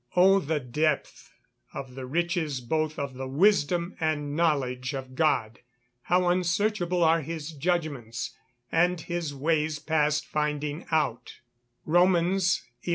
[0.01, 1.31] [Verse: "Oh the depth
[1.75, 5.59] of the riches both of the wisdom and knowledge of God!
[6.01, 8.31] how unsearchable are his judgments,
[8.71, 11.35] and his ways past finding out."
[11.85, 12.39] ROM.
[12.39, 12.59] XI.